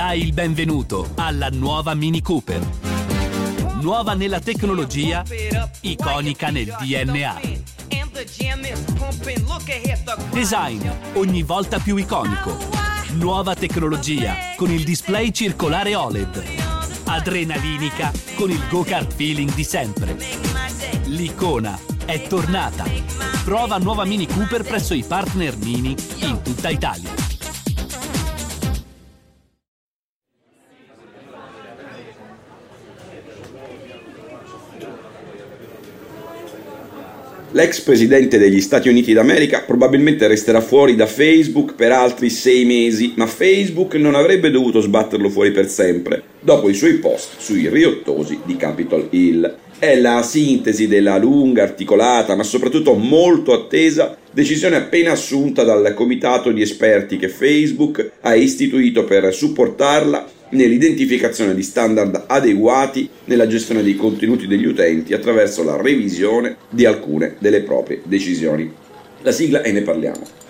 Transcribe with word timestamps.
dai 0.00 0.22
il 0.22 0.32
benvenuto 0.32 1.10
alla 1.16 1.50
nuova 1.50 1.92
Mini 1.92 2.22
Cooper. 2.22 2.66
Nuova 3.82 4.14
nella 4.14 4.40
tecnologia, 4.40 5.22
iconica 5.82 6.48
nel 6.48 6.74
DNA. 6.80 7.40
Design 10.30 10.88
ogni 11.16 11.42
volta 11.42 11.78
più 11.80 11.96
iconico. 11.96 12.56
Nuova 13.16 13.54
tecnologia 13.54 14.54
con 14.56 14.70
il 14.70 14.84
display 14.84 15.32
circolare 15.32 15.94
OLED. 15.94 16.44
Adrenalinica 17.04 18.10
con 18.36 18.50
il 18.50 18.62
go-kart 18.70 19.12
feeling 19.12 19.52
di 19.52 19.64
sempre. 19.64 20.16
L'icona 21.08 21.78
è 22.06 22.22
tornata. 22.22 22.84
Prova 23.44 23.76
nuova 23.76 24.06
Mini 24.06 24.26
Cooper 24.26 24.62
presso 24.62 24.94
i 24.94 25.04
partner 25.06 25.58
Mini 25.58 25.94
in 26.20 26.40
tutta 26.40 26.70
Italia. 26.70 27.19
L'ex 37.60 37.80
presidente 37.80 38.38
degli 38.38 38.62
Stati 38.62 38.88
Uniti 38.88 39.12
d'America 39.12 39.60
probabilmente 39.60 40.26
resterà 40.26 40.62
fuori 40.62 40.96
da 40.96 41.04
Facebook 41.04 41.74
per 41.74 41.92
altri 41.92 42.30
sei 42.30 42.64
mesi, 42.64 43.12
ma 43.16 43.26
Facebook 43.26 43.96
non 43.96 44.14
avrebbe 44.14 44.50
dovuto 44.50 44.80
sbatterlo 44.80 45.28
fuori 45.28 45.50
per 45.50 45.68
sempre, 45.68 46.22
dopo 46.40 46.70
i 46.70 46.74
suoi 46.74 46.94
post 46.94 47.32
sui 47.36 47.68
riottosi 47.68 48.40
di 48.46 48.56
Capitol 48.56 49.08
Hill. 49.10 49.56
È 49.78 49.94
la 49.94 50.22
sintesi 50.22 50.88
della 50.88 51.18
lunga, 51.18 51.62
articolata, 51.62 52.34
ma 52.34 52.44
soprattutto 52.44 52.94
molto 52.94 53.52
attesa 53.52 54.16
decisione 54.32 54.76
appena 54.76 55.12
assunta 55.12 55.62
dal 55.62 55.92
comitato 55.92 56.52
di 56.52 56.62
esperti 56.62 57.18
che 57.18 57.28
Facebook 57.28 58.12
ha 58.22 58.34
istituito 58.34 59.04
per 59.04 59.34
supportarla 59.34 60.38
nell'identificazione 60.50 61.54
di 61.54 61.62
standard 61.62 62.24
adeguati 62.26 63.08
nella 63.26 63.46
gestione 63.46 63.82
dei 63.82 63.96
contenuti 63.96 64.46
degli 64.46 64.66
utenti 64.66 65.14
attraverso 65.14 65.62
la 65.62 65.80
revisione 65.80 66.56
di 66.68 66.86
alcune 66.86 67.36
delle 67.38 67.62
proprie 67.62 68.00
decisioni. 68.04 68.72
La 69.22 69.32
sigla 69.32 69.62
e 69.62 69.72
ne 69.72 69.82
parliamo. 69.82 70.48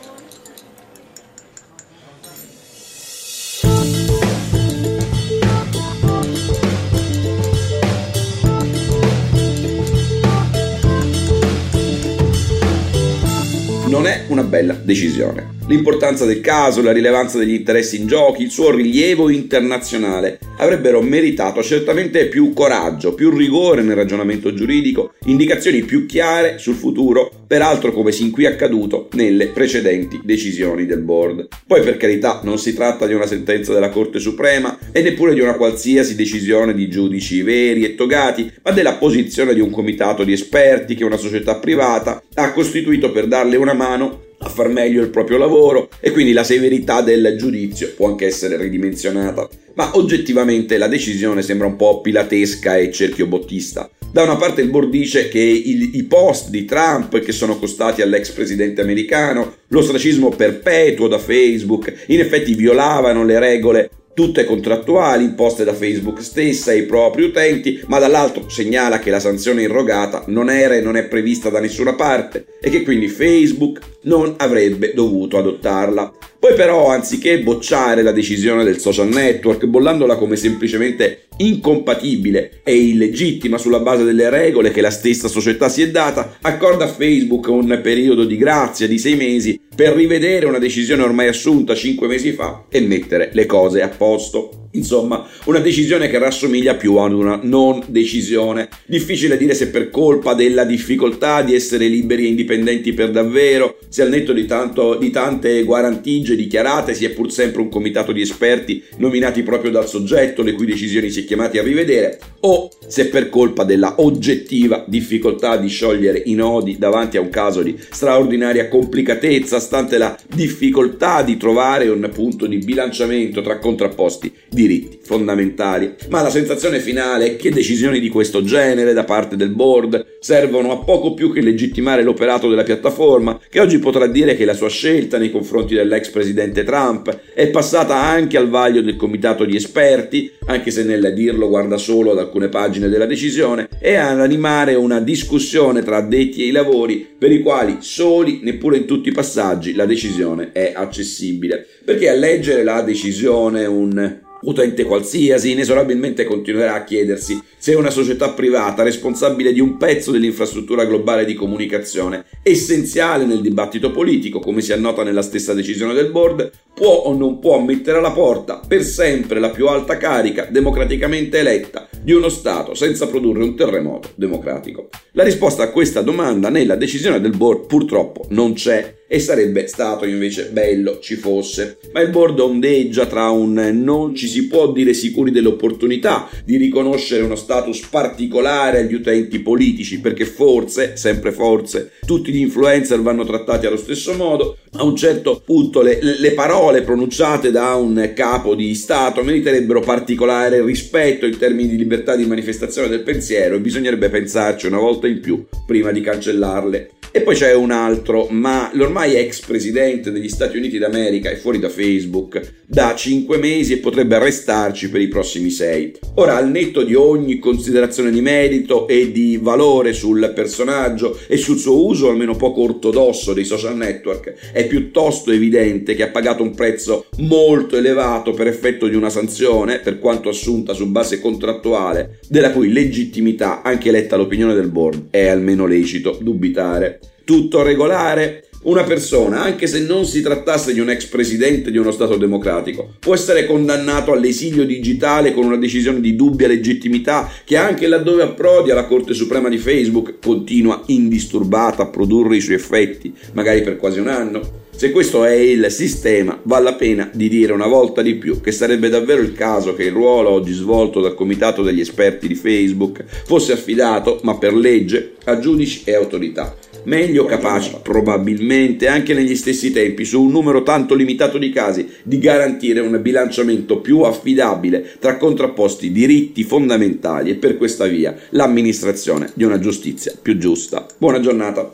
Bella 14.50 14.74
decisione 14.74 15.58
l'importanza 15.70 16.24
del 16.24 16.40
caso, 16.40 16.82
la 16.82 16.90
rilevanza 16.90 17.38
degli 17.38 17.54
interessi 17.54 17.96
in 17.96 18.08
giochi, 18.08 18.42
il 18.42 18.50
suo 18.50 18.74
rilievo 18.74 19.30
internazionale 19.30 20.40
avrebbero 20.58 21.00
meritato 21.00 21.62
certamente 21.62 22.26
più 22.26 22.52
coraggio, 22.52 23.14
più 23.14 23.30
rigore 23.30 23.82
nel 23.82 23.94
ragionamento 23.94 24.52
giuridico, 24.52 25.12
indicazioni 25.26 25.82
più 25.84 26.06
chiare 26.06 26.58
sul 26.58 26.74
futuro, 26.74 27.30
peraltro 27.46 27.92
come 27.92 28.10
sin 28.10 28.32
qui 28.32 28.46
accaduto 28.46 29.08
nelle 29.12 29.46
precedenti 29.46 30.20
decisioni 30.24 30.86
del 30.86 31.02
board. 31.02 31.46
Poi 31.64 31.82
per 31.82 31.96
carità 31.96 32.40
non 32.42 32.58
si 32.58 32.74
tratta 32.74 33.06
di 33.06 33.14
una 33.14 33.26
sentenza 33.26 33.72
della 33.72 33.90
Corte 33.90 34.18
Suprema 34.18 34.76
e 34.90 35.02
neppure 35.02 35.34
di 35.34 35.40
una 35.40 35.54
qualsiasi 35.54 36.16
decisione 36.16 36.74
di 36.74 36.90
giudici 36.90 37.42
veri 37.42 37.84
e 37.84 37.94
togati, 37.94 38.52
ma 38.64 38.72
della 38.72 38.94
posizione 38.94 39.54
di 39.54 39.60
un 39.60 39.70
comitato 39.70 40.24
di 40.24 40.32
esperti 40.32 40.96
che 40.96 41.04
una 41.04 41.16
società 41.16 41.54
privata 41.56 42.20
ha 42.34 42.52
costituito 42.52 43.12
per 43.12 43.28
darle 43.28 43.56
una 43.56 43.72
mano 43.72 44.28
far 44.60 44.68
meglio 44.68 45.00
il 45.00 45.08
proprio 45.08 45.38
lavoro 45.38 45.88
e 46.00 46.10
quindi 46.10 46.32
la 46.32 46.44
severità 46.44 47.00
del 47.00 47.36
giudizio 47.38 47.92
può 47.96 48.08
anche 48.08 48.26
essere 48.26 48.58
ridimensionata. 48.58 49.48
Ma 49.74 49.96
oggettivamente 49.96 50.76
la 50.76 50.88
decisione 50.88 51.40
sembra 51.40 51.66
un 51.66 51.76
po' 51.76 52.02
pilatesca 52.02 52.76
e 52.76 52.92
cerchiobottista. 52.92 53.88
Da 54.12 54.22
una 54.22 54.36
parte 54.36 54.60
il 54.60 54.68
board 54.68 54.90
dice 54.90 55.28
che 55.28 55.38
il, 55.38 55.90
i 55.94 56.02
post 56.02 56.50
di 56.50 56.64
Trump 56.64 57.20
che 57.20 57.32
sono 57.32 57.58
costati 57.58 58.02
all'ex 58.02 58.30
presidente 58.30 58.82
americano, 58.82 59.54
l'ostracismo 59.68 60.28
perpetuo 60.30 61.08
da 61.08 61.18
Facebook, 61.18 62.04
in 62.08 62.20
effetti 62.20 62.54
violavano 62.54 63.24
le 63.24 63.38
regole 63.38 63.90
tutte 64.14 64.44
contrattuali 64.44 65.24
imposte 65.24 65.64
da 65.64 65.72
Facebook 65.72 66.22
stessa 66.22 66.70
ai 66.70 66.84
propri 66.84 67.24
utenti, 67.24 67.82
ma 67.86 67.98
dall'altro 67.98 68.48
segnala 68.48 68.98
che 68.98 69.10
la 69.10 69.20
sanzione 69.20 69.62
irrogata 69.62 70.24
non 70.26 70.50
era 70.50 70.74
e 70.74 70.80
non 70.80 70.96
è 70.96 71.06
prevista 71.06 71.48
da 71.48 71.60
nessuna 71.60 71.94
parte 71.94 72.46
e 72.60 72.70
che 72.70 72.82
quindi 72.82 73.08
Facebook 73.08 73.80
non 74.02 74.34
avrebbe 74.36 74.92
dovuto 74.94 75.38
adottarla. 75.38 76.12
Poi 76.40 76.54
però, 76.54 76.88
anziché 76.88 77.42
bocciare 77.42 78.02
la 78.02 78.12
decisione 78.12 78.64
del 78.64 78.78
social 78.78 79.08
network, 79.08 79.66
bollandola 79.66 80.16
come 80.16 80.36
semplicemente 80.36 81.26
incompatibile 81.36 82.62
e 82.64 82.76
illegittima 82.76 83.58
sulla 83.58 83.80
base 83.80 84.04
delle 84.04 84.30
regole 84.30 84.70
che 84.70 84.80
la 84.80 84.90
stessa 84.90 85.28
società 85.28 85.68
si 85.68 85.82
è 85.82 85.90
data, 85.90 86.38
accorda 86.40 86.86
a 86.86 86.88
Facebook 86.88 87.46
un 87.48 87.78
periodo 87.82 88.24
di 88.24 88.38
grazia 88.38 88.88
di 88.88 88.98
sei 88.98 89.16
mesi 89.16 89.60
per 89.76 89.92
rivedere 89.92 90.46
una 90.46 90.58
decisione 90.58 91.02
ormai 91.02 91.28
assunta 91.28 91.74
cinque 91.74 92.08
mesi 92.08 92.32
fa 92.32 92.64
e 92.70 92.80
mettere 92.80 93.28
le 93.34 93.44
cose 93.44 93.82
a 93.82 93.88
posto. 93.88 94.59
Insomma, 94.72 95.26
una 95.46 95.58
decisione 95.58 96.08
che 96.08 96.18
rassomiglia 96.18 96.76
più 96.76 96.94
ad 96.96 97.12
una 97.12 97.40
non 97.42 97.82
decisione. 97.88 98.68
Difficile 98.86 99.36
dire 99.36 99.54
se 99.54 99.68
per 99.68 99.90
colpa 99.90 100.34
della 100.34 100.64
difficoltà 100.64 101.42
di 101.42 101.54
essere 101.54 101.88
liberi 101.88 102.24
e 102.24 102.28
indipendenti 102.28 102.92
per 102.92 103.10
davvero, 103.10 103.78
se 103.88 104.02
al 104.02 104.10
netto 104.10 104.32
di, 104.32 104.46
tanto, 104.46 104.94
di 104.94 105.10
tante 105.10 105.64
guarantigie 105.64 106.36
dichiarate 106.36 106.94
si 106.94 107.04
è 107.04 107.10
pur 107.10 107.32
sempre 107.32 107.62
un 107.62 107.68
comitato 107.68 108.12
di 108.12 108.20
esperti 108.20 108.84
nominati 108.98 109.42
proprio 109.42 109.72
dal 109.72 109.88
soggetto 109.88 110.42
le 110.42 110.52
cui 110.52 110.66
decisioni 110.66 111.10
si 111.10 111.22
è 111.22 111.24
chiamati 111.24 111.58
a 111.58 111.62
rivedere, 111.62 112.20
o 112.40 112.68
se 112.86 113.08
per 113.08 113.28
colpa 113.28 113.64
della 113.64 113.96
oggettiva 113.98 114.84
difficoltà 114.86 115.56
di 115.56 115.68
sciogliere 115.68 116.22
i 116.26 116.34
nodi 116.34 116.78
davanti 116.78 117.16
a 117.16 117.20
un 117.20 117.28
caso 117.28 117.62
di 117.62 117.76
straordinaria 117.90 118.68
complicatezza, 118.68 119.58
stante 119.58 119.98
la 119.98 120.16
difficoltà 120.32 121.22
di 121.22 121.36
trovare 121.36 121.88
un 121.88 122.08
punto 122.12 122.46
di 122.46 122.58
bilanciamento 122.58 123.40
tra 123.40 123.58
contrapposti 123.58 124.32
diritti 124.60 124.98
fondamentali. 125.02 125.94
Ma 126.08 126.22
la 126.22 126.30
sensazione 126.30 126.78
finale 126.78 127.26
è 127.26 127.36
che 127.36 127.50
decisioni 127.50 127.98
di 127.98 128.08
questo 128.08 128.42
genere 128.42 128.92
da 128.92 129.04
parte 129.04 129.36
del 129.36 129.50
board 129.50 130.18
servono 130.20 130.70
a 130.70 130.78
poco 130.84 131.14
più 131.14 131.32
che 131.32 131.40
legittimare 131.40 132.02
l'operato 132.02 132.48
della 132.48 132.62
piattaforma, 132.62 133.40
che 133.48 133.60
oggi 133.60 133.78
potrà 133.78 134.06
dire 134.06 134.36
che 134.36 134.44
la 134.44 134.54
sua 134.54 134.68
scelta 134.68 135.18
nei 135.18 135.30
confronti 135.30 135.74
dell'ex 135.74 136.10
presidente 136.10 136.62
Trump 136.62 137.18
è 137.34 137.48
passata 137.48 137.96
anche 137.96 138.36
al 138.36 138.48
vaglio 138.48 138.82
del 138.82 138.96
comitato 138.96 139.44
di 139.44 139.56
esperti, 139.56 140.30
anche 140.46 140.70
se 140.70 140.84
nel 140.84 141.12
dirlo 141.14 141.48
guarda 141.48 141.76
solo 141.76 142.12
ad 142.12 142.18
alcune 142.18 142.48
pagine 142.48 142.88
della 142.88 143.06
decisione, 143.06 143.68
e 143.80 143.94
ad 143.94 144.20
animare 144.20 144.74
una 144.74 145.00
discussione 145.00 145.82
tra 145.82 145.96
addetti 145.96 146.42
ai 146.42 146.50
lavori 146.50 147.08
per 147.18 147.32
i 147.32 147.42
quali 147.42 147.78
soli, 147.80 148.40
neppure 148.42 148.76
in 148.76 148.86
tutti 148.86 149.08
i 149.08 149.12
passaggi, 149.12 149.74
la 149.74 149.86
decisione 149.86 150.50
è 150.52 150.72
accessibile. 150.74 151.66
Perché 151.84 152.08
a 152.08 152.14
leggere 152.14 152.62
la 152.62 152.82
decisione 152.82 153.66
un 153.66 154.28
utente 154.42 154.84
qualsiasi 154.84 155.50
inesorabilmente 155.50 156.24
continuerà 156.24 156.74
a 156.74 156.84
chiedersi 156.84 157.40
se 157.58 157.74
una 157.74 157.90
società 157.90 158.30
privata 158.30 158.82
responsabile 158.82 159.52
di 159.52 159.60
un 159.60 159.76
pezzo 159.76 160.10
dell'infrastruttura 160.10 160.84
globale 160.84 161.24
di 161.24 161.34
comunicazione, 161.34 162.24
essenziale 162.42 163.26
nel 163.26 163.40
dibattito 163.40 163.90
politico, 163.90 164.38
come 164.40 164.60
si 164.60 164.72
annota 164.72 165.02
nella 165.02 165.22
stessa 165.22 165.52
decisione 165.52 165.92
del 165.92 166.10
board, 166.10 166.50
può 166.74 166.94
o 166.94 167.14
non 167.14 167.38
può 167.38 167.60
mettere 167.60 167.98
alla 167.98 168.12
porta 168.12 168.60
per 168.66 168.82
sempre 168.82 169.40
la 169.40 169.50
più 169.50 169.66
alta 169.66 169.96
carica 169.96 170.46
democraticamente 170.50 171.38
eletta 171.38 171.88
di 172.02 172.12
uno 172.12 172.28
Stato 172.30 172.74
senza 172.74 173.06
produrre 173.06 173.42
un 173.42 173.54
terremoto 173.54 174.10
democratico. 174.14 174.88
La 175.12 175.24
risposta 175.24 175.64
a 175.64 175.70
questa 175.70 176.00
domanda 176.00 176.48
nella 176.48 176.76
decisione 176.76 177.20
del 177.20 177.36
board 177.36 177.66
purtroppo 177.66 178.24
non 178.30 178.54
c'è 178.54 178.98
e 179.12 179.18
sarebbe 179.18 179.66
stato 179.66 180.06
invece 180.06 180.50
bello 180.52 181.00
ci 181.00 181.16
fosse. 181.16 181.78
Ma 181.92 182.00
il 182.00 182.10
board 182.10 182.38
ondeggia 182.38 183.06
tra 183.06 183.28
un 183.30 183.54
non 183.82 184.14
ci 184.14 184.28
si 184.28 184.46
può 184.46 184.70
dire 184.70 184.94
sicuri 184.94 185.32
dell'opportunità 185.32 186.28
di 186.44 186.56
riconoscere 186.56 187.24
uno 187.24 187.34
status 187.34 187.88
particolare 187.90 188.78
agli 188.78 188.94
utenti 188.94 189.40
politici, 189.40 189.98
perché 189.98 190.24
forse, 190.24 190.96
sempre 190.96 191.32
forse, 191.32 191.90
tutti 192.06 192.30
gli 192.30 192.38
influencer 192.38 193.02
vanno 193.02 193.24
trattati 193.24 193.66
allo 193.66 193.76
stesso 193.76 194.14
modo. 194.14 194.58
A 194.74 194.84
un 194.84 194.94
certo 194.94 195.42
punto 195.44 195.82
le, 195.82 195.98
le 196.00 196.30
parole 196.30 196.82
pronunciate 196.82 197.50
da 197.50 197.74
un 197.74 198.12
capo 198.14 198.54
di 198.54 198.72
Stato 198.76 199.24
meriterebbero 199.24 199.80
particolare 199.80 200.64
rispetto 200.64 201.26
in 201.26 201.36
termini 201.36 201.70
di 201.70 201.76
libertà 201.76 202.14
di 202.14 202.26
manifestazione 202.26 202.86
del 202.86 203.02
pensiero 203.02 203.56
e 203.56 203.60
bisognerebbe 203.60 204.08
pensarci 204.08 204.68
una 204.68 204.78
volta 204.78 205.08
in 205.08 205.18
più 205.18 205.44
prima 205.66 205.90
di 205.90 206.00
cancellarle. 206.00 206.90
E 207.12 207.22
poi 207.22 207.34
c'è 207.34 207.52
un 207.54 207.72
altro, 207.72 208.28
ma 208.30 208.70
l'ormai 208.72 209.16
ex 209.16 209.40
presidente 209.40 210.12
degli 210.12 210.28
Stati 210.28 210.56
Uniti 210.56 210.78
d'America 210.78 211.28
è 211.28 211.34
fuori 211.34 211.58
da 211.58 211.68
Facebook 211.68 212.58
da 212.64 212.94
5 212.94 213.36
mesi 213.36 213.72
e 213.72 213.78
potrebbe 213.78 214.16
restarci 214.20 214.88
per 214.90 215.00
i 215.00 215.08
prossimi 215.08 215.50
6. 215.50 215.94
Ora, 216.14 216.36
al 216.36 216.48
netto 216.48 216.84
di 216.84 216.94
ogni 216.94 217.40
considerazione 217.40 218.12
di 218.12 218.20
merito 218.20 218.86
e 218.86 219.10
di 219.10 219.40
valore 219.42 219.92
sul 219.92 220.30
personaggio 220.32 221.18
e 221.26 221.36
sul 221.36 221.58
suo 221.58 221.84
uso 221.84 222.08
almeno 222.08 222.36
poco 222.36 222.62
ortodosso 222.62 223.32
dei 223.32 223.44
social 223.44 223.76
network, 223.76 224.52
è 224.52 224.68
piuttosto 224.68 225.32
evidente 225.32 225.96
che 225.96 226.04
ha 226.04 226.10
pagato 226.10 226.44
un 226.44 226.54
prezzo 226.54 227.06
molto 227.18 227.76
elevato 227.76 228.30
per 228.34 228.46
effetto 228.46 228.86
di 228.86 228.94
una 228.94 229.10
sanzione, 229.10 229.80
per 229.80 229.98
quanto 229.98 230.28
assunta 230.28 230.74
su 230.74 230.86
base 230.86 231.20
contrattuale, 231.20 232.20
della 232.28 232.52
cui 232.52 232.72
legittimità, 232.72 233.62
anche 233.62 233.90
letta 233.90 234.14
l'opinione 234.14 234.54
del 234.54 234.68
board, 234.68 235.06
è 235.10 235.26
almeno 235.26 235.66
lecito 235.66 236.16
dubitare 236.20 236.99
tutto 237.30 237.62
regolare. 237.62 238.46
Una 238.62 238.82
persona, 238.82 239.42
anche 239.42 239.68
se 239.68 239.78
non 239.78 240.04
si 240.04 240.20
trattasse 240.20 240.72
di 240.72 240.80
un 240.80 240.90
ex 240.90 241.04
presidente 241.04 241.70
di 241.70 241.78
uno 241.78 241.92
Stato 241.92 242.16
democratico, 242.16 242.94
può 242.98 243.14
essere 243.14 243.46
condannato 243.46 244.12
all'esilio 244.12 244.66
digitale 244.66 245.32
con 245.32 245.44
una 245.44 245.56
decisione 245.56 246.00
di 246.00 246.16
dubbia 246.16 246.48
legittimità 246.48 247.30
che 247.44 247.56
anche 247.56 247.86
laddove 247.86 248.24
approdi 248.24 248.72
alla 248.72 248.84
Corte 248.84 249.14
Suprema 249.14 249.48
di 249.48 249.58
Facebook 249.58 250.14
continua 250.20 250.82
indisturbata 250.86 251.84
a 251.84 251.86
produrre 251.86 252.36
i 252.36 252.40
suoi 252.40 252.56
effetti, 252.56 253.14
magari 253.32 253.62
per 253.62 253.76
quasi 253.76 254.00
un 254.00 254.08
anno. 254.08 254.58
Se 254.74 254.90
questo 254.90 255.24
è 255.24 255.34
il 255.34 255.70
sistema, 255.70 256.40
vale 256.42 256.64
la 256.64 256.74
pena 256.74 257.10
di 257.12 257.28
dire 257.28 257.52
una 257.52 257.66
volta 257.66 258.02
di 258.02 258.16
più 258.16 258.40
che 258.40 258.50
sarebbe 258.50 258.88
davvero 258.88 259.20
il 259.20 259.34
caso 259.34 259.74
che 259.74 259.84
il 259.84 259.92
ruolo 259.92 260.30
oggi 260.30 260.52
svolto 260.52 261.00
dal 261.00 261.14
comitato 261.14 261.62
degli 261.62 261.80
esperti 261.80 262.26
di 262.26 262.34
Facebook 262.34 263.04
fosse 263.24 263.52
affidato, 263.52 264.18
ma 264.22 264.36
per 264.36 264.54
legge, 264.54 265.12
a 265.24 265.38
giudici 265.38 265.82
e 265.84 265.94
autorità 265.94 266.56
meglio 266.84 267.24
capaci, 267.24 267.76
probabilmente 267.82 268.88
anche 268.88 269.14
negli 269.14 269.36
stessi 269.36 269.70
tempi, 269.72 270.04
su 270.04 270.22
un 270.22 270.30
numero 270.30 270.62
tanto 270.62 270.94
limitato 270.94 271.38
di 271.38 271.50
casi, 271.50 271.88
di 272.02 272.18
garantire 272.18 272.80
un 272.80 272.98
bilanciamento 273.00 273.78
più 273.80 274.00
affidabile 274.00 274.96
tra 274.98 275.16
contrapposti 275.16 275.92
diritti 275.92 276.44
fondamentali 276.44 277.30
e 277.30 277.34
per 277.34 277.56
questa 277.56 277.86
via 277.86 278.16
l'amministrazione 278.30 279.30
di 279.34 279.44
una 279.44 279.58
giustizia 279.58 280.12
più 280.20 280.38
giusta. 280.38 280.86
Buona 280.96 281.20
giornata. 281.20 281.70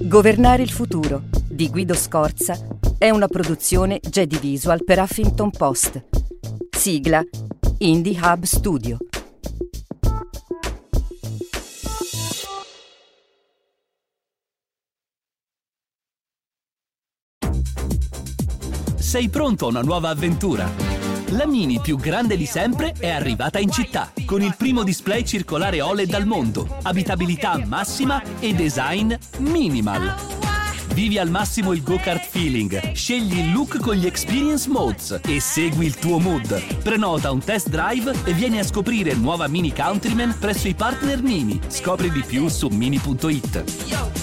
Governare 0.00 0.62
il 0.62 0.70
futuro 0.70 1.37
di 1.58 1.70
Guido 1.70 1.94
Scorza 1.94 2.56
è 2.98 3.10
una 3.10 3.26
produzione 3.26 3.98
Jedi 3.98 4.38
Visual 4.38 4.84
per 4.84 5.00
Huffington 5.00 5.50
Post. 5.50 6.04
Sigla 6.70 7.20
Indie 7.78 8.16
Hub 8.22 8.44
Studio. 8.44 8.98
Sei 18.94 19.28
pronto 19.28 19.66
a 19.66 19.68
una 19.70 19.82
nuova 19.82 20.10
avventura? 20.10 20.70
La 21.30 21.46
Mini 21.48 21.80
più 21.80 21.96
grande 21.96 22.36
di 22.36 22.46
sempre 22.46 22.94
è 22.96 23.08
arrivata 23.08 23.58
in 23.58 23.72
città 23.72 24.12
con 24.26 24.42
il 24.42 24.54
primo 24.56 24.84
display 24.84 25.24
circolare 25.24 25.80
OLED 25.80 26.14
al 26.14 26.24
mondo, 26.24 26.78
abitabilità 26.82 27.60
massima 27.66 28.22
e 28.38 28.54
design 28.54 29.12
minimal. 29.38 30.37
Vivi 30.98 31.16
al 31.16 31.30
massimo 31.30 31.72
il 31.74 31.84
go-kart 31.84 32.26
feeling, 32.28 32.90
scegli 32.92 33.38
il 33.38 33.52
look 33.52 33.78
con 33.78 33.94
gli 33.94 34.04
experience 34.04 34.68
modes 34.68 35.20
e 35.24 35.38
segui 35.38 35.86
il 35.86 35.94
tuo 35.94 36.18
mood. 36.18 36.60
Prenota 36.82 37.30
un 37.30 37.38
test 37.38 37.68
drive 37.68 38.12
e 38.24 38.32
vieni 38.32 38.58
a 38.58 38.64
scoprire 38.64 39.14
nuova 39.14 39.46
Mini 39.46 39.72
Countryman 39.72 40.34
presso 40.40 40.66
i 40.66 40.74
partner 40.74 41.22
Mini. 41.22 41.60
Scopri 41.68 42.10
di 42.10 42.24
più 42.26 42.48
su 42.48 42.66
mini.it. 42.66 44.17